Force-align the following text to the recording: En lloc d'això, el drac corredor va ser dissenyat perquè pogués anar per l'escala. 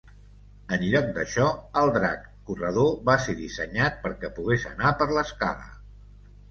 En 0.77 0.85
lloc 0.93 1.11
d'això, 1.17 1.45
el 1.83 1.93
drac 1.99 2.25
corredor 2.49 2.91
va 3.11 3.19
ser 3.27 3.39
dissenyat 3.45 4.01
perquè 4.09 4.35
pogués 4.41 4.71
anar 4.75 4.97
per 5.03 5.11
l'escala. 5.19 5.73